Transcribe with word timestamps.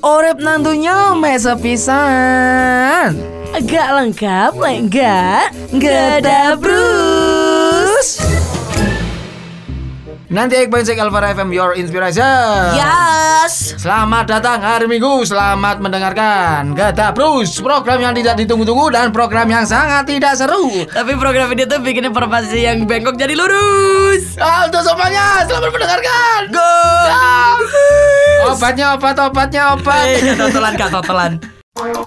Orep 0.00 0.40
nantunya 0.40 1.12
mesa 1.12 1.52
pisan. 1.60 3.12
Agak 3.52 3.88
lengkap, 4.00 4.52
enggak? 4.56 5.52
Gada 5.76 6.56
Bruce. 6.56 8.24
Nanti 10.32 10.56
Iqbal 10.56 10.88
Cek 10.88 10.96
Alvara 10.96 11.36
FM 11.36 11.52
Your 11.52 11.76
Inspiration. 11.76 12.74
Yes. 12.74 13.76
Selamat 13.76 14.24
datang 14.24 14.58
hari 14.64 14.88
Minggu, 14.88 15.22
selamat 15.28 15.84
mendengarkan 15.84 16.72
Gada 16.72 17.12
Bruce 17.12 17.60
Program 17.60 18.00
yang 18.00 18.16
tidak 18.16 18.40
ditunggu-tunggu 18.40 18.88
dan 18.88 19.12
program 19.12 19.46
yang 19.52 19.68
sangat 19.68 20.08
tidak 20.08 20.32
seru 20.34 20.72
Tapi 20.88 21.12
program 21.20 21.52
ini 21.52 21.68
tuh 21.68 21.78
bikin 21.84 22.08
informasi 22.08 22.66
yang 22.66 22.88
bengkok 22.88 23.20
jadi 23.20 23.36
lurus. 23.36 24.40
Untuk 24.40 24.80
semuanya, 24.80 25.44
selamat 25.44 25.70
mendengarkan 25.76 26.40
Go. 26.50 26.72
Ah. 27.12 28.23
Obatnya 28.44 28.86
obat, 28.94 29.16
obatnya 29.16 29.62
obat 29.72 30.04
Eh, 30.04 30.20
katotolan, 30.36 30.74
katotolan. 30.76 31.32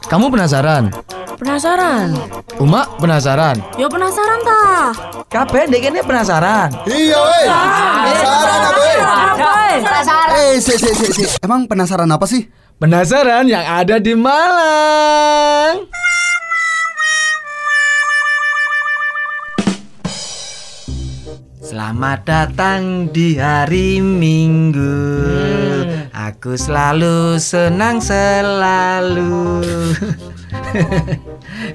Kamu 0.08 0.32
penasaran? 0.32 0.94
Penasaran? 1.36 2.16
Uma 2.56 2.88
penasaran? 2.98 3.60
Yo 3.76 3.92
penasaran 3.92 4.40
tah? 4.48 4.96
Kabeh 5.28 5.68
dek 5.68 5.92
ini 5.92 6.00
penasaran 6.08 6.72
Iya 6.88 7.20
weh. 7.20 7.46
Penasaran 7.52 8.62
apa 8.64 8.80
weh? 8.80 9.78
Penasaran. 9.84 10.28
Eh, 10.40 10.56
si, 10.64 10.74
si, 10.80 10.92
si, 10.96 11.08
si. 11.12 11.24
Emang 11.44 11.68
penasaran 11.68 12.08
apa 12.08 12.24
sih? 12.24 12.48
Penasaran 12.80 13.50
yang 13.52 13.66
ada 13.68 14.00
di 14.00 14.16
Malang 14.16 15.90
Selamat 21.60 22.24
datang 22.24 23.12
di 23.12 23.36
hari 23.36 24.00
Minggu 24.00 24.96
Aku 26.18 26.58
selalu 26.58 27.38
senang 27.38 28.02
selalu 28.02 29.62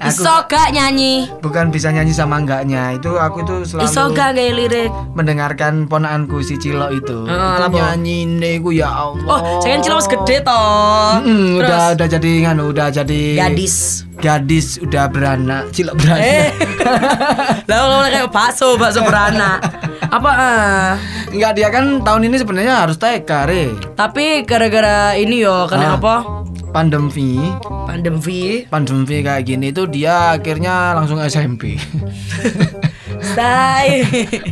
Aku 0.02 0.10
Iso 0.10 0.34
gak 0.44 0.74
nyanyi? 0.74 1.30
bukan 1.38 1.70
bisa 1.70 1.88
nyanyi 1.88 2.10
sama 2.10 2.42
enggaknya 2.42 2.90
Itu 2.92 3.14
aku 3.16 3.46
tuh 3.46 3.62
selalu 3.62 3.86
Iso 3.86 4.02
gak 4.10 4.34
gaya 4.34 4.50
lirik? 4.50 4.90
mendengarkan 5.14 5.86
ponaanku 5.86 6.42
si 6.42 6.58
Cilo 6.58 6.90
itu 6.90 7.22
Heeh, 7.22 7.54
Itu 7.56 7.70
nyanyi 7.72 8.18
ku 8.58 8.74
ya 8.74 8.90
Allah 8.90 9.22
Oh, 9.28 9.40
saya 9.60 9.78
kan 9.78 9.80
cilok 9.80 10.06
gede 10.10 10.36
toh. 10.42 11.22
Mm, 11.22 11.48
udah 11.56 11.82
udah 11.94 12.08
jadi 12.08 12.30
nganu 12.42 12.64
udah 12.68 12.88
jadi 12.90 13.22
gadis. 13.38 14.02
gadis 14.18 14.66
udah 14.76 15.06
beranak 15.06 15.70
cilok 15.70 15.94
beranak 15.96 16.18
Eh. 16.20 16.50
Lah 17.70 17.76
kalau 17.78 17.98
kayak 18.04 18.28
bakso, 18.28 18.74
bakso 18.74 19.00
beranak. 19.02 19.62
Apa 20.12 20.30
ah? 20.30 20.90
Enggak 21.26 21.52
dia 21.54 21.68
kan 21.68 21.84
tahun 21.98 22.28
ini 22.28 22.36
sebenarnya 22.36 22.74
harus 22.78 22.96
TK 22.96 23.30
re 23.42 23.64
Tapi 23.96 24.44
gara-gara 24.44 25.16
ini 25.16 25.40
yo, 25.40 25.50
Ah. 25.54 25.64
karena 25.66 25.88
apa? 25.96 26.16
pandemi 26.70 27.36
Pandemi. 27.84 28.64
pandemi 28.64 29.20
kayak 29.20 29.42
gini 29.42 29.68
tuh 29.70 29.84
dia 29.86 30.32
akhirnya 30.32 30.92
langsung 30.94 31.20
SMP 31.20 31.76
Say. 33.22 34.08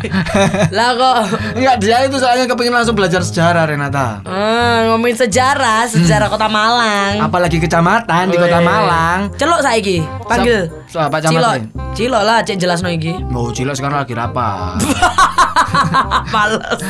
lah 0.77 0.91
kok 0.94 1.16
Enggak 1.55 1.77
dia 1.78 1.97
itu 2.03 2.16
soalnya 2.16 2.44
kepingin 2.44 2.72
langsung 2.72 2.92
belajar 2.92 3.20
sejarah 3.20 3.64
Renata 3.64 4.20
Ah, 4.22 4.84
ngomongin 4.86 5.16
sejarah, 5.19 5.84
sejarah 5.86 6.28
Kota 6.28 6.44
Malang. 6.47 7.20
apalagi 7.20 7.56
kecamatan 7.58 8.28
di 8.28 8.36
kota. 8.36 8.61
Malang 8.61 9.33
Celok 9.34 9.61
saiki, 9.61 10.05
panggil. 10.22 10.69
Sa- 10.86 11.08
Pak 11.08 11.20
Camat, 11.22 11.33
Cilok. 11.33 11.56
Cilok 11.94 12.22
lah, 12.22 12.38
cek 12.41 12.56
jelas 12.58 12.81
no 12.81 12.88
iki. 12.88 13.16
mau 13.27 13.48
cilok 13.48 13.75
sekarang 13.75 13.97
lagi 13.98 14.12
rapat 14.12 14.77
Males. 16.34 16.80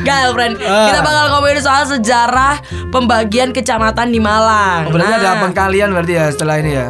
Girlfriend, 0.00 0.54
Ah. 0.60 0.86
kita 0.86 1.00
bakal 1.00 1.24
ngomongin 1.30 1.60
soal 1.60 1.84
sejarah 1.84 2.60
pembagian 2.88 3.50
kecamatan 3.50 4.08
di 4.08 4.18
Malang. 4.18 4.88
Oh, 4.88 4.92
berarti 4.92 5.10
Nah, 5.10 5.20
ada 5.20 5.42
pengkalian 5.42 5.88
berarti 5.90 6.12
ya 6.12 6.24
setelah 6.28 6.56
ini 6.56 6.72
ya 6.72 6.88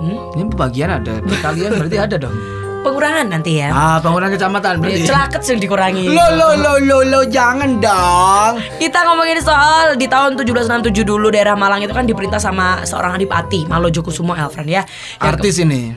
Hmm? 0.00 0.16
ini 0.32 0.48
pembagian 0.48 0.88
ada 0.90 1.20
pengkalian 1.20 1.70
berarti 1.74 1.98
ada 1.98 2.16
dong 2.16 2.32
pengurangan 2.80 3.28
nanti 3.28 3.60
ya. 3.60 3.68
ah 3.68 4.00
pengurangan 4.00 4.32
kecamatan 4.32 4.80
berarti 4.80 5.04
Celaket 5.04 5.40
sih 5.42 5.52
dikurangi. 5.54 6.08
Lo 6.08 6.24
lo 6.32 6.56
lo 6.56 6.72
lo 6.80 6.98
lo 7.02 7.20
jangan 7.26 7.76
dong. 7.76 8.52
Kita 8.78 9.04
ngomongin 9.04 9.36
soal 9.38 9.94
di 9.94 10.08
tahun 10.08 10.32
1767 10.34 11.04
dulu 11.04 11.28
daerah 11.28 11.52
Malang 11.52 11.84
itu 11.84 11.92
kan 11.92 12.08
diperintah 12.08 12.40
sama 12.40 12.80
seorang 12.82 13.12
adipati 13.14 13.68
Malojo 13.68 14.00
Kusumo 14.00 14.32
Elfriend 14.32 14.70
ya. 14.70 14.82
Yang 15.14 15.28
Artis 15.28 15.54
ini. 15.60 15.92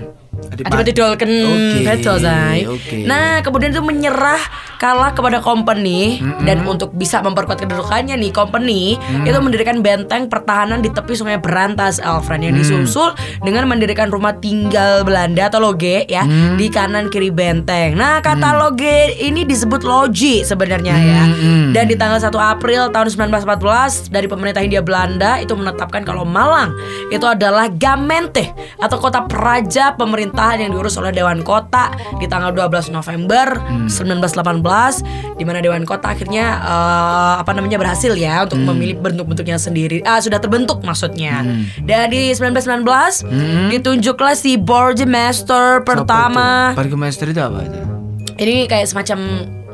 Adipati 0.52 0.92
Dolken 0.92 1.32
betul 1.88 2.18
oke. 2.68 2.98
Nah 3.08 3.40
kemudian 3.46 3.72
itu 3.72 3.84
menyerah 3.84 4.42
kalah 4.82 5.16
kepada 5.16 5.40
company 5.40 6.20
dan 6.44 6.68
untuk 6.68 6.92
bisa 6.92 7.24
memperkuat 7.24 7.64
kedudukannya 7.64 8.20
nih 8.20 8.36
company 8.36 9.00
itu 9.24 9.38
mendirikan 9.40 9.80
benteng 9.80 10.28
pertahanan 10.28 10.84
di 10.84 10.92
tepi 10.92 11.16
sungai 11.16 11.40
Berantas 11.40 12.04
Alfred 12.04 12.44
yang 12.44 12.60
disusul 12.60 13.16
dengan 13.40 13.64
mendirikan 13.72 14.12
rumah 14.12 14.36
tinggal 14.44 15.08
Belanda 15.08 15.48
atau 15.48 15.64
loge 15.64 16.04
ya 16.12 16.28
di 16.60 16.68
kanan 16.68 17.08
kiri 17.08 17.32
benteng. 17.32 17.96
Nah 17.96 18.20
kata 18.20 18.60
loge 18.60 19.16
ini 19.24 19.48
disebut 19.48 19.88
loji 19.88 20.44
sebenarnya 20.44 20.96
ya. 21.00 21.24
Mm-mm. 21.32 21.72
Dan 21.72 21.88
di 21.88 21.96
tanggal 21.96 22.20
1 22.20 22.30
April 22.36 22.92
tahun 22.92 23.08
1914 23.32 24.12
dari 24.12 24.28
pemerintah 24.28 24.62
Hindia 24.62 24.84
Belanda 24.84 25.40
itu 25.40 25.56
menetapkan 25.56 26.04
kalau 26.04 26.28
Malang 26.28 26.76
itu 27.08 27.24
adalah 27.24 27.72
Gamente 27.72 28.52
atau 28.78 28.98
kota 29.00 29.24
praja 29.26 29.96
pemerintahan 30.34 30.66
yang 30.66 30.72
diurus 30.74 30.98
oleh 30.98 31.14
Dewan 31.14 31.46
Kota 31.46 31.94
di 32.18 32.26
tanggal 32.26 32.50
12 32.50 32.90
November 32.90 33.54
1918 33.86 35.38
di 35.38 35.46
mana 35.46 35.62
Dewan 35.62 35.86
Kota 35.86 36.10
akhirnya 36.10 36.58
eh, 36.58 37.34
apa 37.38 37.54
namanya 37.54 37.78
berhasil 37.78 38.18
ya 38.18 38.42
untuk 38.42 38.58
memilih 38.58 38.98
bentuk-bentuknya 38.98 39.62
sendiri. 39.62 40.02
Ah 40.02 40.18
sudah 40.18 40.42
terbentuk 40.42 40.82
maksudnya. 40.82 41.46
Dan 41.80 42.10
di 42.10 42.34
1919 42.34 43.30
ditunjuklah 43.70 44.34
si 44.34 44.58
Burgomaster 44.58 45.86
pertama. 45.86 46.74
Burgomaster 46.74 47.30
itu 47.30 47.38
apa 47.38 47.62
itu? 47.62 47.80
Ini 48.36 48.66
kayak 48.66 48.90
semacam 48.90 49.20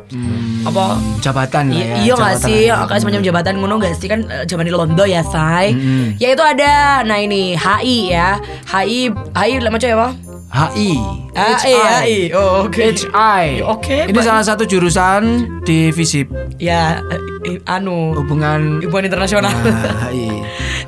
Hmm, 0.09 0.65
apa 0.65 0.97
jabatan 1.21 1.69
lah 1.69 1.85
ya. 1.85 1.95
iya 2.01 2.13
nggak 2.17 2.37
sih 2.41 2.65
lah. 2.65 2.89
kayak 2.89 3.05
semacam 3.05 3.21
jabatan 3.21 3.61
ngono 3.61 3.77
nggak 3.77 3.93
sih 3.93 4.09
kan 4.09 4.25
eh, 4.25 4.41
zaman 4.49 4.65
di 4.65 4.73
Londo 4.73 5.05
ya 5.05 5.21
say 5.21 5.69
Mm-mm. 5.69 6.17
ya 6.17 6.33
itu 6.33 6.41
ada 6.41 7.05
nah 7.05 7.21
ini 7.21 7.53
HI 7.53 8.09
ya 8.09 8.41
HI 8.65 9.13
HI 9.13 9.61
macam 9.61 9.85
apa 9.85 10.07
HI. 10.49 10.97
HI 11.37 11.73
HI 11.77 12.19
oh 12.33 12.65
oke 12.65 12.81
HI. 12.81 13.61
Oke, 13.61 14.09
Ini 14.09 14.17
Pak. 14.17 14.25
salah 14.25 14.41
satu 14.41 14.65
jurusan 14.65 15.21
di 15.61 15.93
FISIP 15.93 16.25
ya 16.57 17.05
eh, 17.05 17.21
eh, 17.45 17.57
anu 17.69 18.17
hubungan 18.17 18.81
hubungan 18.81 19.05
internasional 19.05 19.53
Nah, 19.53 20.09
HI. 20.09 20.41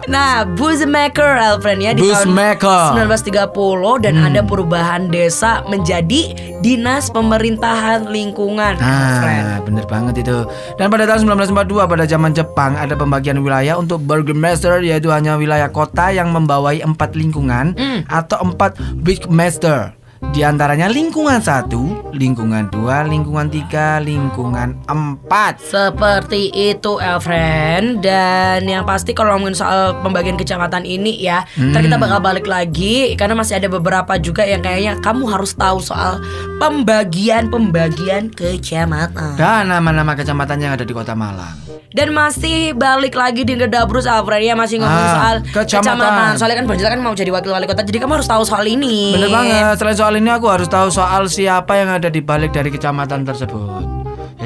Nah, 0.04 0.44
Bushmaker 0.48 1.38
Alfred 1.38 1.78
ya 1.78 1.94
di 1.94 2.02
Bushmaker. 2.02 2.98
tahun 2.98 3.14
1930 3.14 4.02
dan 4.02 4.14
ada 4.18 4.42
perubahan 4.42 5.08
desa 5.08 5.62
menjadi 5.66 6.34
dinas 6.60 7.10
pemerintahan 7.10 8.10
lingkungan. 8.10 8.76
Alfred. 8.76 9.44
Nah, 9.44 9.60
bener 9.62 9.86
banget 9.86 10.26
itu. 10.26 10.38
Dan 10.76 10.90
pada 10.90 11.06
tahun 11.06 11.22
1942 11.28 11.86
pada 11.86 12.06
zaman 12.06 12.32
Jepang 12.32 12.74
ada 12.74 12.94
pembagian 12.94 13.38
wilayah 13.40 13.78
untuk 13.78 14.02
Burgomaster 14.02 14.82
yaitu 14.82 15.10
hanya 15.10 15.38
wilayah 15.38 15.70
kota 15.70 16.10
yang 16.10 16.30
membawai 16.30 16.82
empat 16.82 17.14
lingkungan 17.14 17.74
Hmm. 17.74 18.02
atau 18.08 18.42
empat 18.44 18.76
big 18.98 19.28
master. 19.28 19.94
Di 20.22 20.46
antaranya 20.46 20.86
lingkungan 20.86 21.42
satu, 21.42 22.14
lingkungan 22.14 22.70
dua, 22.70 23.02
lingkungan 23.02 23.50
tiga, 23.50 23.98
lingkungan 23.98 24.78
empat. 24.86 25.58
Seperti 25.58 26.54
itu 26.54 27.02
Elfriend 27.02 28.00
Dan 28.00 28.64
yang 28.64 28.86
pasti 28.86 29.12
kalau 29.12 29.34
ngomongin 29.34 29.58
soal 29.58 29.98
pembagian 30.00 30.38
kecamatan 30.38 30.86
ini 30.86 31.18
ya 31.18 31.42
Ntar 31.58 31.82
kita 31.82 31.98
bakal 31.98 32.22
balik 32.22 32.46
lagi 32.46 33.18
Karena 33.18 33.34
masih 33.34 33.58
ada 33.58 33.68
beberapa 33.68 34.16
juga 34.18 34.44
yang 34.44 34.62
kayaknya 34.62 35.02
Kamu 35.02 35.26
harus 35.26 35.58
tahu 35.58 35.82
soal 35.82 36.22
pembagian-pembagian 36.58 38.30
kecamatan 38.30 39.36
Dan 39.36 39.68
nama-nama 39.68 40.14
kecamatan 40.14 40.58
yang 40.60 40.72
ada 40.74 40.84
di 40.84 40.94
Kota 40.94 41.12
Malang. 41.12 41.58
Dan 41.92 42.16
masih 42.16 42.72
balik 42.72 43.20
lagi 43.20 43.44
di 43.44 43.52
Gedabrus 43.54 44.08
Alfred 44.08 44.40
ya 44.42 44.56
Masih 44.56 44.80
ngomongin 44.80 44.96
Ah, 45.04 45.12
soal 45.12 45.36
kecamatan. 45.44 45.92
kecamatan 45.92 46.32
Soalnya 46.40 46.58
kan 46.64 46.66
Bonjol 46.66 46.88
kan 46.88 47.00
mau 47.00 47.12
jadi 47.12 47.28
wakil 47.30 47.52
wali 47.52 47.66
kota 47.66 47.84
Jadi 47.84 48.00
kamu 48.00 48.16
harus 48.16 48.30
tahu 48.30 48.44
soal 48.44 48.64
ini 48.64 49.12
Bener 49.12 49.28
banget. 49.28 49.76
Selain 49.76 49.98
soal 49.98 50.11
ini 50.16 50.32
aku 50.32 50.48
harus 50.48 50.72
tahu 50.72 50.88
soal 50.88 51.28
siapa 51.28 51.76
yang 51.76 51.92
ada 52.00 52.08
di 52.08 52.24
balik 52.24 52.56
dari 52.56 52.72
kecamatan 52.72 53.28
tersebut. 53.28 53.91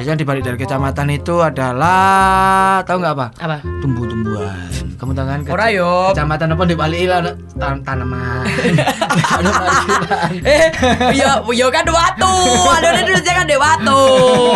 Biasanya 0.06 0.22
di 0.22 0.30
balik 0.30 0.44
dari 0.46 0.58
kecamatan 0.62 1.06
itu 1.18 1.34
adalah 1.42 2.78
tahu 2.86 3.02
nggak 3.02 3.14
apa? 3.18 3.26
Apa? 3.42 3.58
Tumbuh-tumbuhan. 3.82 4.70
Kamu 5.02 5.12
tahu 5.18 5.26
kan? 5.26 5.40
Ora, 5.50 5.66
yo. 5.74 6.14
Kecamatan 6.14 6.54
apa 6.54 6.62
di 6.62 6.76
balik 6.78 6.98
itu 7.10 7.16
tan 7.58 7.82
tanaman. 7.82 8.46
Eh, 10.46 10.68
yo, 11.16 11.48
yo 11.50 11.66
kan 11.72 11.84
watu. 11.88 12.32
Ada 12.78 12.86
ada 12.92 13.02
dulu 13.02 13.20
kan 13.24 13.46
watu. 13.48 14.00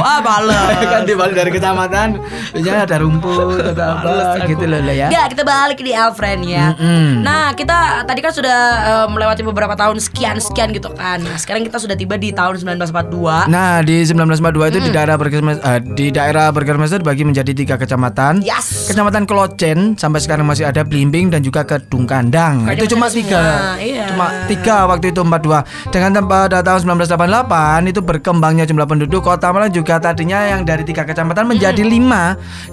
Ah, 0.04 0.20
males. 0.22 0.86
kan 0.92 1.02
di 1.02 1.14
balik 1.18 1.34
dari 1.34 1.50
kecamatan 1.50 2.08
biasanya 2.52 2.82
ada 2.86 2.96
rumput 3.00 3.58
atau 3.74 3.90
apa 4.04 4.44
gitu 4.46 4.64
loh 4.68 4.80
ya. 4.86 5.08
Ya, 5.08 5.26
kita 5.26 5.42
balik 5.42 5.80
di 5.80 5.92
Alfred 5.96 6.44
ya. 6.44 6.76
Mm-mm. 6.76 7.24
Nah, 7.24 7.56
kita 7.56 8.04
tadi 8.04 8.20
kan 8.22 8.32
sudah 8.32 8.58
eh, 8.86 9.06
melewati 9.10 9.42
beberapa 9.42 9.74
tahun 9.74 9.98
sekian-sekian 9.98 10.76
gitu 10.76 10.92
kan. 10.94 11.24
Nah, 11.24 11.36
sekarang 11.40 11.64
kita 11.66 11.80
sudah 11.80 11.96
tiba 11.96 12.14
di 12.20 12.30
tahun 12.30 12.60
1942. 12.60 13.50
Nah 13.50 13.80
di 13.80 14.04
1942 14.04 14.72
itu 14.76 14.78
di 14.84 14.90
daerah 14.92 15.16
Eh, 15.40 15.80
di 15.96 16.12
daerah 16.12 16.52
Bergermester 16.52 17.00
dibagi 17.00 17.24
menjadi 17.24 17.52
tiga 17.56 17.74
kecamatan. 17.80 18.44
Yes. 18.44 18.92
Kecamatan 18.92 19.24
Kelocen 19.24 19.96
sampai 19.96 20.20
sekarang 20.20 20.44
masih 20.44 20.68
ada 20.68 20.84
Blimbing 20.84 21.32
dan 21.32 21.40
juga 21.40 21.64
Kedung 21.64 22.04
Kandang. 22.04 22.68
Itu 22.68 22.96
cuma 22.96 23.08
tiga. 23.08 23.40
semua, 23.40 23.80
iya. 23.80 24.04
Cuma 24.12 24.26
tiga 24.46 24.84
waktu 24.84 25.10
itu 25.14 25.20
42. 25.24 25.64
Dengan 25.88 26.10
pada 26.28 26.60
tahun 26.60 26.80
1988 26.84 27.88
itu 27.88 28.00
berkembangnya 28.04 28.64
jumlah 28.68 28.86
penduduk 28.86 29.24
Kota 29.24 29.48
Malang 29.50 29.72
juga 29.72 29.96
tadinya 29.96 30.44
yang 30.44 30.62
dari 30.68 30.84
tiga 30.84 31.08
kecamatan 31.08 31.48
menjadi 31.48 31.80
Hmm. 31.80 31.90
lima, 31.90 32.22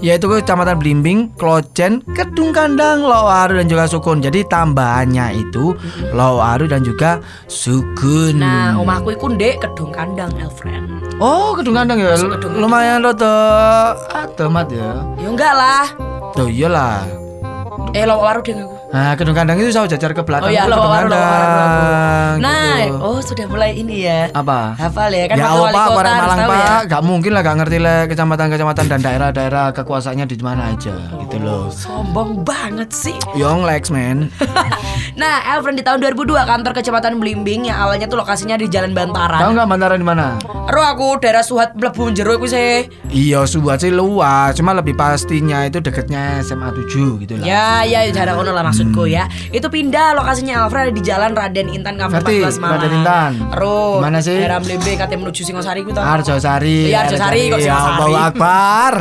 yaitu 0.04 0.28
Kecamatan 0.28 0.76
Blimbing, 0.76 1.32
Kelocen, 1.34 2.04
Kedung 2.12 2.52
Kandang, 2.52 3.02
dan 3.48 3.66
juga 3.66 3.88
Sukun. 3.88 4.20
Jadi 4.20 4.44
tambahannya 4.46 5.40
itu 5.40 5.72
Lowaru 6.12 6.68
dan 6.68 6.84
juga 6.84 7.18
Sukun. 7.48 8.38
Nah, 8.38 8.78
omahku 8.78 9.14
iku 9.14 9.32
ndek 9.32 9.64
kedung 9.64 9.90
kandang, 9.90 10.30
Elfriend. 10.38 10.98
Oh, 11.18 11.50
Kedung 11.58 11.74
Kandang 11.74 11.98
ya. 11.98 12.14
Masuk 12.14 12.38
Kedung 12.38 12.57
Lumayan 12.58 13.06
rada 13.06 13.34
ademat 14.10 14.66
ya. 14.68 14.90
Ya 15.14 15.28
enggak 15.30 15.54
lah. 15.54 15.86
Tuh 16.34 16.50
iyalah. 16.50 17.06
Eh, 17.94 18.04
lo 18.04 18.18
waru 18.18 18.42
deh 18.42 18.52
aku. 18.52 18.74
Nah, 18.88 19.12
Kedung 19.14 19.32
Kandang 19.32 19.60
itu 19.60 19.70
saya 19.70 19.86
jajar 19.86 20.10
ke 20.10 20.20
belakang. 20.20 20.48
Oh 20.48 20.52
iya, 20.52 20.66
lo 20.66 20.76
waru. 20.76 21.08
Kandang, 21.08 22.34
Nah, 22.38 22.74
gitu. 22.82 22.98
oh 22.98 23.18
sudah 23.20 23.46
mulai 23.46 23.72
ini 23.74 24.04
ya. 24.04 24.28
apa? 24.32 24.74
Hafal 24.74 25.08
ya 25.10 25.24
kan 25.26 25.36
ya 25.36 25.46
waktu 25.46 25.62
wali 25.62 25.78
kota 25.78 26.10
Malang 26.10 26.38
tahu 26.38 26.52
ya. 26.52 26.66
Pak, 26.68 26.80
gak 26.86 27.02
mungkin 27.02 27.30
lah 27.32 27.42
gak 27.42 27.56
ngerti 27.58 27.78
lah 27.78 27.98
kecamatan-kecamatan 28.06 28.84
dan 28.86 29.00
daerah-daerah 29.00 29.66
kekuasaannya 29.72 30.26
di 30.26 30.36
mana 30.38 30.62
aja 30.74 30.94
gitu 31.16 31.36
loh. 31.38 31.70
Sombong 31.70 32.42
banget 32.42 32.90
sih. 32.90 33.16
Young 33.34 33.62
Lex 33.62 33.88
man. 33.88 34.28
Nah, 35.18 35.42
Elfriend 35.50 35.82
di 35.82 35.84
tahun 35.84 35.98
2002 35.98 36.46
kantor 36.46 36.72
kecamatan 36.78 37.18
Blimbing 37.18 37.66
yang 37.66 37.82
awalnya 37.82 38.06
tuh 38.06 38.22
lokasinya 38.22 38.54
di 38.54 38.70
Jalan 38.70 38.94
Tahu 38.94 39.10
Bantaran. 39.10 39.50
nggak 39.50 39.66
Bantaran 39.66 39.98
di 39.98 40.06
mana? 40.06 40.38
Ro 40.70 40.78
aku 40.78 41.18
daerah 41.18 41.42
Suhat 41.42 41.74
mlebu 41.74 42.14
jero 42.14 42.38
iku 42.38 42.46
sih. 42.46 42.86
Iya, 43.10 43.42
Subat 43.42 43.82
sih 43.82 43.90
luas, 43.90 44.54
cuma 44.54 44.78
lebih 44.78 44.94
pastinya 44.94 45.66
itu 45.66 45.82
deketnya 45.82 46.38
SMA 46.46 46.70
7 46.70 47.18
gitu 47.26 47.34
lah. 47.34 47.42
Ya, 47.50 47.82
ya 47.82 48.06
daerah 48.14 48.38
kono 48.38 48.54
lah 48.54 48.62
maksudku 48.62 49.10
ya. 49.10 49.26
Itu 49.50 49.66
pindah 49.66 50.14
lokasinya 50.14 50.70
ada 50.70 50.94
di 50.94 51.02
Jalan 51.02 51.34
Raden 51.34 51.66
Intan 51.66 51.98
Kampung 51.98 52.22
Ngerti, 52.22 52.38
14 52.38 52.62
Malang. 52.62 52.78
Raden 52.78 52.92
Intan. 53.02 53.32
Ro. 53.58 53.98
Mana 53.98 54.22
sih? 54.22 54.38
Daerah 54.38 54.62
Blimbing 54.62 55.02
katanya 55.02 55.26
menuju 55.26 55.42
Singosari 55.42 55.82
ku. 55.82 55.90
Arjosari. 55.98 56.94
Iya, 56.94 57.10
Arjosari, 57.10 57.50
kok 57.50 57.58
Ya 57.58 57.74
Singosari. 57.74 57.90
Allahu 57.98 58.14
Akbar. 58.14 58.94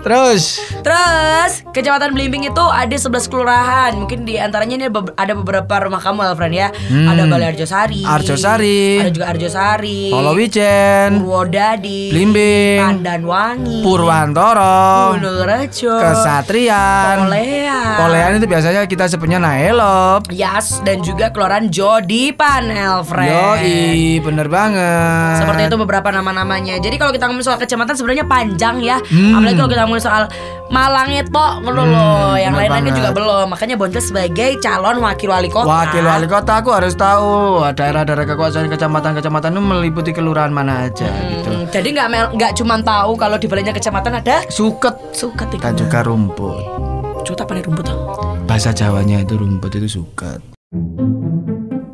Terus 0.00 0.60
Terus, 0.80 1.52
Kecamatan 1.70 2.16
Blimbing 2.16 2.48
itu 2.48 2.64
ada 2.66 2.96
11 2.96 3.30
kelurahan. 3.30 3.92
Mungkin 3.94 4.24
di 4.24 4.40
antaranya 4.40 4.74
ini 4.80 4.86
ada 5.14 5.32
beberapa 5.36 5.74
rumah 5.86 6.00
kamu 6.00 6.32
Alfred 6.32 6.52
ya. 6.56 6.68
Ada 6.88 7.28
Balai 7.28 7.52
Arjosari. 7.52 8.02
Hmm. 8.02 8.16
Arjosari. 8.16 8.82
Ada 9.04 9.10
juga 9.12 9.26
Arjosari. 9.30 10.00
Polowijen, 10.10 11.08
Purwodadi. 11.20 12.10
Blimbing. 12.10 12.80
Pandanwangi. 12.80 13.80
Purwantoro, 13.84 15.14
Gunungrejo. 15.20 15.94
Kesatrian. 16.00 17.28
Polean. 17.28 17.96
Polean 18.00 18.30
itu 18.40 18.46
biasanya 18.48 18.80
kita 18.88 19.04
sebutnya 19.06 19.38
Naelop. 19.38 20.32
Yas 20.32 20.80
dan 20.82 21.04
juga 21.04 21.30
Kelurahan 21.30 21.68
Jodipan 21.68 22.72
Alfred. 22.72 23.30
Yoi, 23.30 24.18
bener 24.24 24.48
banget. 24.48 25.44
Seperti 25.44 25.70
itu 25.70 25.76
beberapa 25.76 26.08
nama-namanya. 26.10 26.80
Jadi 26.80 26.96
kalau 26.96 27.12
kita 27.12 27.28
ngomongin 27.28 27.46
soal 27.46 27.60
kecamatan 27.60 27.94
sebenarnya 27.94 28.26
panjang 28.26 28.82
ya. 28.82 28.96
Hmm. 28.98 29.38
Apalagi 29.38 29.56
kalau 29.60 29.70
kita 29.70 29.82
ngomongin 29.90 30.06
soal 30.06 30.30
Malang 30.70 31.10
itu 31.10 31.34
ngono 31.34 31.82
loh. 31.82 32.38
Yang 32.38 32.54
lain-lainnya 32.54 32.94
juga 32.94 33.10
belum. 33.10 33.50
Makanya 33.50 33.74
Boncel 33.74 33.98
sebagai 33.98 34.54
calon 34.62 35.02
wakil 35.02 35.26
wali 35.26 35.50
kota. 35.50 35.66
Wakil 35.66 36.06
wali 36.06 36.30
kota 36.30 36.62
aku 36.62 36.70
harus 36.70 36.94
tahu 36.94 37.58
daerah-daerah 37.74 38.22
kekuasaan 38.22 38.70
kecamatan-kecamatan 38.70 39.50
itu 39.58 39.62
meliputi 39.66 40.14
kelurahan 40.14 40.54
mana 40.54 40.86
aja 40.86 41.10
gitu. 41.10 41.50
Hmm, 41.50 41.66
jadi 41.74 41.90
nggak 41.90 42.38
nggak 42.38 42.52
cuma 42.54 42.78
tahu 42.86 43.18
kalau 43.18 43.34
di 43.34 43.50
baliknya 43.50 43.74
kecamatan 43.74 44.22
ada 44.22 44.46
Suket 44.46 44.94
suket 45.10 45.50
dan 45.58 45.74
juga 45.74 46.06
rumput. 46.06 46.62
Cuta 47.26 47.42
apa 47.42 47.58
nih 47.58 47.66
rumput 47.66 47.90
tuh? 47.90 47.98
Bahasa 48.46 48.70
Jawanya 48.70 49.26
itu 49.26 49.34
rumput 49.34 49.74
itu 49.74 49.90
suket. 49.90 50.38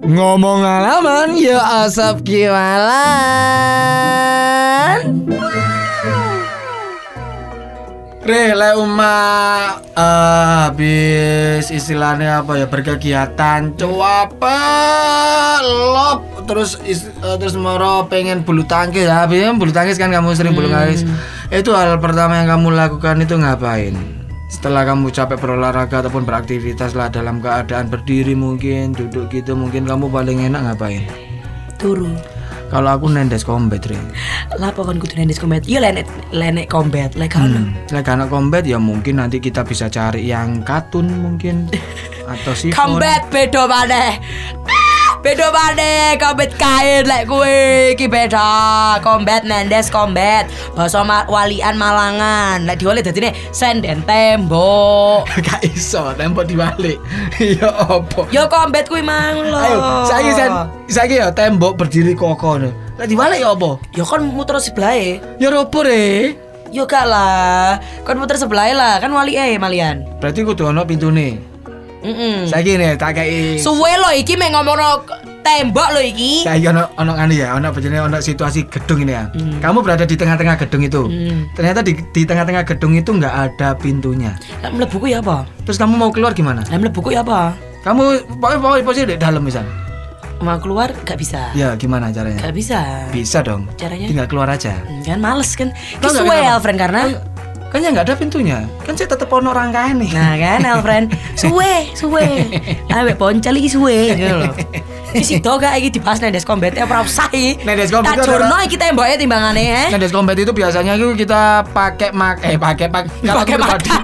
Ngomong 0.05 0.61
alaman 0.61 1.33
ya 1.41 1.89
asap 1.89 2.29
kiwalan. 2.29 2.77
Rela 8.27 8.75
umat 8.83 9.87
eh, 9.95 10.45
habis 10.67 11.71
istilahnya 11.71 12.43
apa 12.43 12.59
ya 12.59 12.67
berkegiatan 12.67 13.79
coba 13.79 14.27
lop 15.63 16.27
terus 16.51 16.75
is- 16.83 17.07
eh, 17.23 17.37
terus 17.39 17.55
moro 17.55 18.11
pengen 18.11 18.43
bulu 18.43 18.67
tangkis. 18.67 19.07
Habis 19.07 19.47
bulu 19.55 19.71
tangkis 19.71 19.95
kan 19.95 20.11
kamu 20.11 20.35
sering 20.35 20.59
bulu 20.59 20.67
tangkis. 20.67 21.07
Itu 21.55 21.71
hal 21.79 22.03
pertama 22.03 22.43
yang 22.43 22.51
kamu 22.51 22.75
lakukan 22.75 23.23
itu 23.23 23.39
ngapain? 23.39 23.95
Setelah 24.51 24.83
kamu 24.83 25.15
capek 25.15 25.39
berolahraga 25.39 26.03
ataupun 26.03 26.27
beraktivitas 26.27 26.99
lah 26.99 27.07
dalam 27.07 27.39
keadaan 27.39 27.87
berdiri 27.87 28.35
mungkin 28.35 28.91
duduk 28.91 29.31
gitu 29.31 29.55
mungkin 29.55 29.87
kamu 29.87 30.11
paling 30.11 30.43
enak 30.51 30.67
ngapain? 30.67 31.07
Turu. 31.79 32.11
Kalau 32.67 32.91
aku 32.91 33.07
nendes 33.07 33.47
combat 33.47 33.83
Re. 33.87 33.99
Lah 34.59 34.75
pokoknya 34.75 34.99
kudu 35.03 35.15
nendes 35.19 35.39
combat. 35.39 35.63
Iya 35.65 35.87
lenek 35.87 36.07
lenek 36.35 36.67
combat. 36.67 37.15
Lek 37.15 37.39
ono. 37.39 37.63
Like 37.95 38.11
anak 38.11 38.29
combat 38.29 38.67
ya 38.67 38.83
mungkin 38.83 39.23
nanti 39.23 39.39
kita 39.39 39.63
bisa 39.63 39.87
cari 39.87 40.27
yang 40.27 40.67
katun 40.67 41.07
mungkin 41.23 41.71
atau 42.33 42.53
sifon. 42.53 42.75
Combat 42.75 43.23
beda 43.31 43.71
maneh. 43.71 44.19
Beda 45.27 45.51
maneh 45.51 46.15
combat 46.23 46.55
kain 46.55 47.03
lek 47.03 47.27
kuwi 47.27 47.99
iki 47.99 48.07
beda. 48.07 49.03
Combat 49.03 49.43
nendes 49.43 49.91
combat. 49.91 50.47
Basa 50.79 51.03
ma- 51.03 51.27
walian 51.27 51.75
Malangan. 51.75 52.63
Lek 52.63 52.79
diwali 52.79 53.03
dadine 53.03 53.35
senden 53.51 54.07
tembok. 54.07 55.27
Gak 55.43 55.67
iso 55.67 56.15
tembok 56.15 56.47
dibalik. 56.47 57.03
ya 57.59 57.75
opo. 57.91 58.31
Yo 58.31 58.47
combat 58.47 58.87
kuwi 58.87 59.03
mang 59.03 59.43
lho. 59.51 59.59
Ayo, 59.59 59.79
saiki 60.07 60.31
sen, 60.31 60.51
saiki 60.87 61.19
ya 61.19 61.35
tembok 61.35 61.75
berdiri 61.75 62.15
kokoh. 62.15 62.63
no. 62.63 62.71
Lah 62.95 63.11
dibalik 63.11 63.43
ya 63.43 63.51
opo? 63.51 63.83
Yo 63.99 64.07
kan 64.07 64.23
muter 64.31 64.63
sebelahe. 64.63 65.19
Ya 65.43 65.51
opo 65.51 65.83
re? 65.83 66.39
Yo 66.71 66.87
gak 66.87 67.03
lah. 67.03 67.83
Kan 68.07 68.23
muter 68.23 68.39
sebelahe 68.39 68.79
lah. 68.79 69.03
Kan 69.03 69.11
wali 69.11 69.35
eh 69.35 69.59
malian. 69.59 70.07
Berarti 70.23 70.47
kudu 70.47 70.71
ono 70.71 70.87
pintune. 70.87 71.56
Heeh. 72.03 72.49
Saiki 72.49 72.77
nih 72.77 72.99
tak 72.99 73.17
kei. 73.17 73.57
Suwe 73.61 73.93
lo 73.97 74.11
iki 74.13 74.37
mek 74.37 74.53
ngomongno 74.53 75.07
tembok 75.41 75.89
lo 75.97 76.01
iki. 76.03 76.45
Saiki 76.45 76.67
ono 76.69 76.91
ono 76.99 77.13
ngene 77.17 77.35
ya, 77.35 77.55
ono 77.57 77.73
begini 77.73 77.97
ono 78.01 78.19
situasi 78.21 78.69
gedung 78.69 79.07
ini 79.07 79.13
ya. 79.15 79.31
Hmm. 79.33 79.59
Kamu 79.63 79.81
berada 79.81 80.05
di 80.05 80.17
tengah-tengah 80.19 80.57
gedung 80.67 80.83
itu. 80.85 81.03
Hmm. 81.09 81.49
Ternyata 81.57 81.81
di 81.81 81.97
di 82.13 82.23
tengah-tengah 82.27 82.63
gedung 82.67 82.93
itu 82.99 83.11
nggak 83.15 83.35
ada 83.35 83.73
pintunya. 83.79 84.37
Lah 84.61 84.71
mlebu 84.75 84.97
ku 85.01 85.07
ya 85.09 85.25
apa? 85.25 85.49
Terus 85.65 85.79
kamu 85.81 85.95
mau 85.97 86.11
keluar 86.13 86.37
gimana? 86.37 86.63
Lah 86.67 86.79
mlebu 86.79 87.01
ku 87.01 87.11
ya 87.15 87.25
apa? 87.25 87.57
Kamu 87.87 88.37
pokoknya 88.43 88.59
pokoknya 88.59 88.85
posisi 88.85 89.05
di 89.07 89.17
dalam 89.17 89.43
misal. 89.47 89.63
Mau 90.37 90.61
keluar 90.61 90.93
gak 91.09 91.17
bisa. 91.17 91.49
Ya 91.57 91.73
gimana 91.81 92.13
caranya? 92.13 92.37
Gak 92.45 92.53
bisa. 92.53 93.09
Bisa 93.09 93.41
dong. 93.41 93.65
Caranya? 93.81 94.05
Tinggal 94.05 94.29
keluar 94.29 94.53
aja. 94.53 94.77
Kan 95.01 95.17
males 95.17 95.57
kan. 95.57 95.73
Tau 96.03 96.13
nggak 96.13 96.29
Suwe 96.29 96.37
kenapa? 96.37 96.53
Alfred 96.61 96.77
karena 96.77 97.03
Kan 97.71 97.83
ya 97.83 97.91
nggak 97.91 98.07
ada 98.09 98.15
pintunya. 98.15 98.63
Kan 98.87 98.95
saya 98.95 99.11
tetap 99.11 99.29
ono 99.29 99.51
rangkaian 99.51 99.99
nih. 99.99 100.11
Nah 100.15 100.35
kan 100.39 100.61
Alfred 100.63 101.11
Suwe 101.41 101.91
Suwe 101.93 102.47
Awe 102.89 103.13
poncel 103.19 103.59
iki 103.59 103.69
suwe 103.69 104.15
gitu 104.15 104.35
loh 104.39 104.55
Di 105.17 105.25
situ 105.25 105.49
gak 105.49 105.81
iki 105.81 105.97
dibahas 105.97 106.21
nendes 106.21 106.45
combat 106.45 106.77
ora 106.77 107.01
usah 107.01 107.31
iki. 107.33 107.65
Nendes 107.65 107.89
combat 107.89 108.21
Tak 108.21 108.27
jurno 108.29 108.57
iki 108.61 108.77
temboknya 108.77 109.17
timbangane 109.17 109.65
eh. 109.65 109.87
Nendes 109.89 110.13
itu 110.13 110.53
biasanya 110.53 110.93
itu 110.99 111.17
kita 111.17 111.65
pakai 111.73 112.13
mak 112.13 112.45
eh 112.45 112.61
pakai 112.61 112.87
pak 112.93 113.09
Pakai 113.41 113.57
makan. 113.57 114.03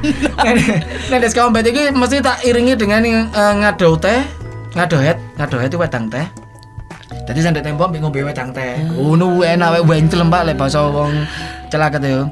Nendes 1.13 1.37
combat 1.37 1.63
itu 1.69 1.93
mesti 1.93 2.25
tak 2.25 2.41
iringi 2.47 2.75
dengan 2.79 3.05
eh, 3.05 3.53
ngado 3.61 3.99
teh, 4.01 4.25
ngado 4.73 4.97
head, 4.97 5.19
ngado 5.37 5.57
head 5.61 5.69
itu 5.69 5.79
wedang 5.79 6.09
teh. 6.09 6.25
Jadi 7.29 7.39
sampai 7.45 7.61
tembok 7.61 7.93
mbek 7.93 8.01
ngombe 8.03 8.21
wedang 8.25 8.51
teh. 8.51 8.81
Ngono 8.97 9.45
enak 9.45 9.69
wae 9.79 9.83
wencel 9.85 10.25
Mbak 10.27 10.43
lek 10.49 10.57
basa 10.57 10.81
wong 10.89 11.13
yo. 12.09 12.25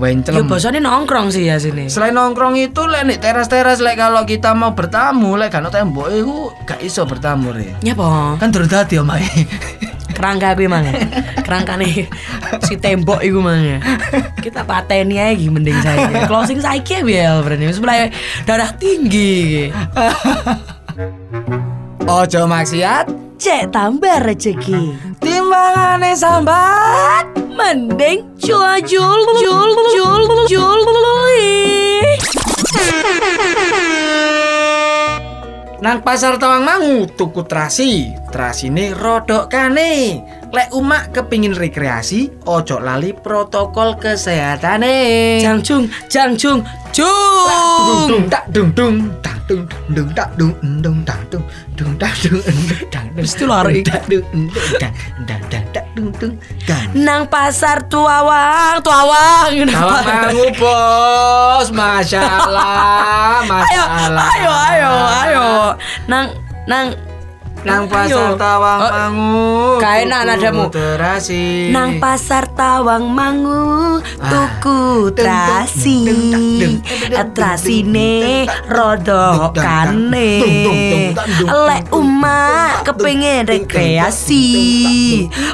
Wencel. 0.00 0.36
Yo 0.38 0.48
bosone 0.48 0.80
nongkrong 0.80 1.28
sih 1.32 1.48
ya 1.48 1.60
sini. 1.60 1.88
Selain 1.92 2.16
nongkrong 2.16 2.56
itu 2.56 2.82
lek 2.88 3.04
nih 3.08 3.18
teras-teras 3.20 3.80
lek 3.84 4.00
kalau 4.00 4.24
kita 4.24 4.56
mau 4.56 4.72
bertamu 4.72 5.36
lek 5.36 5.52
kan 5.52 5.68
tembok 5.68 6.08
itu 6.08 6.48
gak 6.64 6.80
iso 6.80 7.04
bertamu 7.04 7.52
re. 7.52 7.76
Nyapa? 7.84 8.40
Kan 8.40 8.48
durung 8.52 8.68
dadi 8.68 8.96
omahe. 8.96 9.44
Kerangka 10.12 10.52
kuwi 10.52 10.68
mang. 10.68 10.84
Kerangkane 11.40 12.06
si 12.68 12.76
tembok 12.76 13.24
iku 13.24 13.40
mang. 13.40 13.80
Kita 14.44 14.62
pateni 14.62 15.16
aja 15.16 15.48
mending 15.48 15.80
saya. 15.80 16.28
Closing 16.28 16.60
saiki 16.60 17.00
ya 17.08 17.40
Alfred. 17.40 17.64
Wis 17.64 17.80
mulai 17.80 18.12
darah 18.44 18.70
tinggi. 18.76 19.72
Ojo 22.04 22.44
maksiat, 22.44 23.08
Cek 23.40 23.72
tambah 23.72 24.20
rezeki. 24.20 25.16
timbangane 25.16 26.12
sambat. 26.12 27.41
Mending 27.52 28.36
jual 28.40 28.80
jual 28.80 29.20
jual 29.44 29.70
jual 29.92 30.22
jual 30.48 30.80
Nang 35.82 35.98
pasar 36.06 36.38
Tawangmangu 36.38 37.10
tuku 37.18 37.42
terasi. 37.42 38.14
Terasine 38.30 38.94
rodok 38.94 39.50
kane. 39.50 40.22
Lek 40.54 40.70
umak 40.70 41.10
kepingin 41.10 41.58
rekreasi, 41.58 42.30
ojo 42.46 42.78
lali 42.78 43.10
protokol 43.10 43.98
kesehatane. 43.98 45.42
Jangjung, 45.42 45.90
jangjung, 46.06 46.62
dung 46.92 48.08
jung. 48.08 48.24
tak 48.28 48.44
dung 48.52 48.70
dung 48.76 48.96
tak 49.24 49.36
dung 49.48 49.62
dung 49.90 50.08
tak 50.14 50.28
dung 50.38 50.52
dung 50.76 50.98
tak 51.04 51.18
dung 51.28 51.44
dung 51.76 51.92
tak 51.98 52.12
dung 52.22 52.40
dung 52.44 52.62
tak 52.92 53.04
dung 53.12 53.24
Mesti 53.24 53.44
lari. 53.44 53.80
tak 53.82 54.02
dung 54.08 54.24
dung 54.32 54.48
tak 54.78 54.92
dung 55.26 55.42
dung 55.50 55.64
tak 55.72 55.86
dung 55.92 56.08
dung 56.16 56.34
kan. 56.64 56.88
Nang 56.96 57.22
pasar 57.28 57.84
Tuawang, 57.84 58.80
Tuawang. 58.80 59.52
Pasar- 59.68 60.24
mangu 60.32 60.48
bos, 60.56 61.68
masya 61.68 62.20
Allah, 62.24 63.44
masya 63.44 63.66
Ayo, 63.68 63.84
Allah. 63.84 64.24
ayo, 64.24 64.50
ayo, 64.52 64.92
ayo. 65.20 65.46
Nang, 66.08 66.32
nang, 66.64 66.96
Nang 67.62 67.86
pasar. 67.86 68.34
Tawang 68.34 68.80
Oh, 68.82 68.90
mangu, 68.90 69.78
enak 69.78 70.22
nadamu. 70.26 70.64
terasi. 70.66 71.70
Nang 71.70 72.02
pasar 72.02 72.50
Tawang 72.50 73.06
Mangu 73.06 74.02
Ah. 74.18 74.30
tuku 74.58 75.10
trasi 75.14 75.98
Trasine 77.32 78.46
rodokane 78.66 80.42
Lek 81.46 81.86
umak 81.90 82.82
kepingin 82.82 83.46
rekreasi 83.46 84.46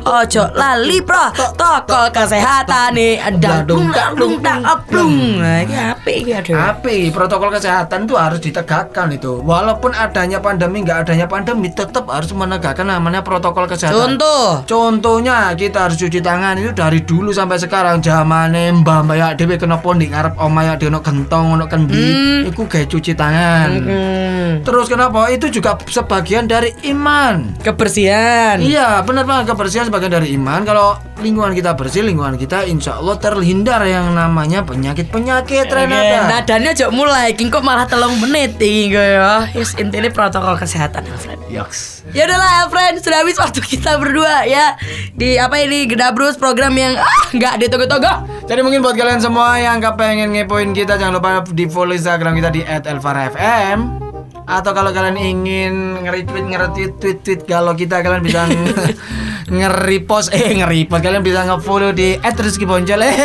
Ojo 0.04 0.44
lali 0.54 1.00
pro 1.04 1.28
toko 1.56 2.08
kesehatan 2.08 2.96
Dadung 3.38 3.92
dadung 3.92 4.40
tak 4.40 4.60
aplung 4.64 5.40
Ini 5.40 5.76
apa 5.94 6.08
ini 6.08 6.32
aduh 6.32 6.56
Api 6.56 7.12
protokol 7.12 7.52
kesehatan 7.52 8.04
itu 8.04 8.14
harus 8.14 8.40
ditegakkan 8.40 9.10
itu. 9.10 9.40
Walaupun 9.40 9.92
adanya 9.92 10.38
pandemi 10.38 10.82
nggak 10.82 11.06
adanya 11.06 11.26
pandemi, 11.26 11.68
tetap 11.68 11.97
harus 12.06 12.30
menegakkan 12.30 12.86
namanya 12.86 13.26
protokol 13.26 13.66
kesehatan. 13.66 14.14
Contoh 14.20 14.62
Contohnya 14.68 15.50
kita 15.58 15.88
harus 15.90 15.98
cuci 15.98 16.22
tangan 16.22 16.54
itu 16.60 16.70
dari 16.70 17.02
dulu 17.02 17.34
sampai 17.34 17.58
sekarang 17.58 17.98
zamane 17.98 18.70
mbah 18.70 19.02
mbah 19.02 19.16
ya 19.16 19.28
dhewe 19.34 19.58
kena 19.58 19.80
ponding 19.82 20.14
ngarep 20.14 20.38
omah 20.38 20.62
ya 20.62 20.74
dhewe 20.78 20.94
ono 20.94 21.00
gentong 21.00 21.46
ono 21.58 21.64
kendi 21.66 22.06
iku 22.46 22.68
gawe 22.68 22.84
cuci 22.84 23.12
tangan. 23.16 23.68
Hmm, 23.82 24.50
Terus 24.62 24.86
kenapa? 24.86 25.32
Itu 25.32 25.48
juga 25.48 25.74
sebagian 25.82 26.46
dari 26.46 26.70
iman. 26.92 27.58
Kebersihan 27.58 28.60
Iya, 28.60 29.00
benar 29.02 29.24
banget 29.24 29.56
kebersihan 29.56 29.88
sebagian 29.88 30.12
dari 30.12 30.36
iman. 30.36 30.62
Kalau 30.68 31.00
lingkungan 31.18 31.56
kita 31.56 31.74
bersih, 31.74 32.04
lingkungan 32.04 32.36
kita 32.36 32.68
insya 32.68 33.00
Allah 33.00 33.16
terhindar 33.16 33.82
yang 33.88 34.12
namanya 34.12 34.62
penyakit-penyakit 34.62 35.66
Renata. 35.66 36.28
nadanya 36.28 36.70
jok 36.76 36.90
mulai, 36.92 37.32
King 37.34 37.48
kok 37.48 37.64
malah 37.64 37.88
telung 37.88 38.20
menit 38.20 38.60
iki 38.60 38.92
ya. 38.92 39.48
Yes, 39.56 39.72
intinya 39.80 40.12
protokol 40.12 40.60
kesehatan, 40.60 41.08
Alfred. 41.08 41.40
Yoks. 41.48 41.87
Ya 42.16 42.24
udahlah, 42.24 42.64
Alfred, 42.64 43.04
sudah 43.04 43.20
habis 43.20 43.36
waktu 43.36 43.60
kita 43.60 44.00
berdua 44.00 44.48
ya 44.48 44.80
di 45.12 45.36
apa 45.36 45.60
ini 45.60 45.84
Gedabrus 45.84 46.40
program 46.40 46.72
yang 46.78 46.96
ah 46.96 47.24
nggak 47.34 47.60
ditunggu-tunggu. 47.66 48.44
Jadi 48.48 48.60
mungkin 48.64 48.80
buat 48.80 48.96
kalian 48.96 49.20
semua 49.20 49.60
yang 49.60 49.82
kepengen 49.82 50.32
ngepoin 50.32 50.72
kita 50.72 50.96
jangan 50.96 51.20
lupa 51.20 51.44
di 51.52 51.68
follow 51.68 51.92
Instagram 51.92 52.32
kita 52.40 52.50
di 52.54 52.62
@elvarafm 52.64 54.08
atau 54.48 54.72
kalau 54.72 54.88
kalian 54.96 55.20
ingin 55.20 56.00
nge-retweet 56.00 56.46
nge-retweet 56.48 56.92
tweet 56.96 57.18
tweet 57.20 57.40
kalau 57.44 57.76
kita 57.76 58.00
kalian 58.00 58.24
bisa 58.24 58.48
nge- 59.48 59.56
nge-repost 59.58 60.28
eh 60.30 60.52
nge-repost 60.54 61.00
kalian 61.00 61.20
bisa 61.20 61.44
nge-follow 61.44 61.90
di 61.90 62.16
@rizkyboncel 62.18 63.00
eh 63.00 63.16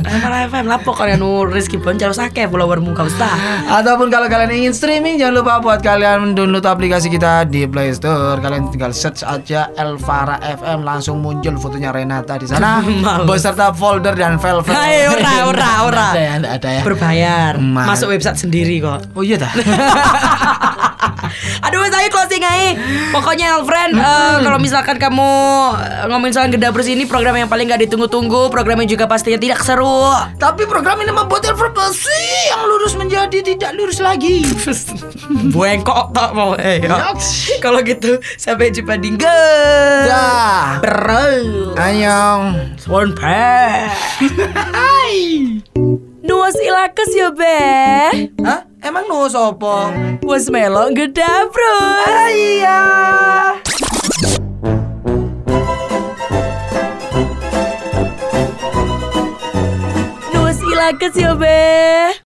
Alfred 0.00 0.46
FM 0.46 0.66
lapo 0.66 0.94
kalian 0.94 1.18
nu 1.18 1.42
Rizky 1.42 1.74
Boncal 1.74 2.14
sake 2.14 2.46
followermu 2.46 2.94
gak 2.94 3.10
usah. 3.10 3.26
Ataupun 3.68 4.06
kalau 4.06 4.30
kalian 4.30 4.54
ingin 4.54 4.70
streaming 4.70 5.18
jangan 5.18 5.42
lupa 5.42 5.58
buat 5.58 5.82
kalian 5.82 6.32
download 6.32 6.62
aplikasi 6.62 7.10
kita 7.10 7.42
di 7.44 7.66
Play 7.66 7.90
Store. 7.90 8.38
Kalian 8.38 8.70
tinggal 8.70 8.94
search 8.94 9.26
aja 9.26 9.66
Elvara 9.74 10.38
FM 10.38 10.86
langsung 10.86 11.18
muncul 11.18 11.58
fotonya 11.58 11.90
Renata 11.90 12.38
di 12.38 12.46
sana 12.46 12.78
beserta 13.28 13.74
folder 13.74 14.14
dan 14.14 14.38
file 14.38 14.62
file. 14.62 14.78
Hai, 14.78 15.10
ora, 15.10 15.32
ora, 15.48 15.70
ora. 15.82 16.06
Ada 16.14 16.22
ya, 16.22 16.34
ada 16.38 16.68
ya. 16.70 16.82
Berbayar, 16.86 17.52
masuk 17.58 18.14
website 18.14 18.38
sendiri 18.38 18.78
kok. 18.78 19.10
Oh 19.12 19.26
iya 19.26 19.42
dah. 19.42 19.50
Aduh, 21.66 21.84
saya 21.90 22.08
closing 22.08 22.42
aja. 22.42 22.78
Pokoknya 23.10 23.58
Alfred, 23.58 23.92
eh, 23.94 24.36
kalau 24.46 24.58
misalkan 24.62 24.96
kamu 24.96 25.30
eh, 25.76 26.06
ngomongin 26.08 26.34
soal 26.34 26.48
Gedabrus 26.48 26.86
ini 26.86 27.04
program 27.04 27.34
yang 27.36 27.50
paling 27.50 27.68
gak 27.68 27.82
ditunggu-tunggu, 27.84 28.48
program 28.48 28.80
yang 28.84 28.94
juga 28.94 29.10
pastinya 29.10 29.36
tidak 29.36 29.60
seru. 29.66 30.08
Tapi 30.38 30.64
program 30.64 31.02
ini 31.02 31.12
membuat 31.12 31.44
Elvara 31.46 31.74
bersih 31.74 32.54
yang 32.54 32.62
lurus 32.70 32.94
menjadi 32.94 33.38
tidak 33.42 33.74
lurus 33.74 33.98
lagi. 33.98 34.46
Bengkok 35.54 36.14
tak 36.14 36.30
mau 36.32 36.54
eh 36.56 36.82
ya. 36.82 37.14
Kalau 37.58 37.82
gitu 37.82 38.22
sampai 38.38 38.70
jumpa 38.70 38.96
di. 38.96 39.18
Dah. 39.18 40.78
Bro. 40.80 41.74
Ayong. 41.76 42.76
Swan 42.78 43.12
Hai. 43.20 45.18
Nuas 46.20 46.56
ilakes 46.56 47.10
ya 47.16 47.28
be. 47.34 47.58
Hah? 48.46 48.69
Emang 48.80 49.04
no 49.08 49.28
sopo? 49.28 49.92
Was 50.24 50.48
melok 50.48 50.96
Gedabrus. 50.96 52.32
Iya. 52.32 52.80
Nuas 60.32 60.58
ilakes 60.64 61.14
ya 61.16 61.34
be. 61.36 62.16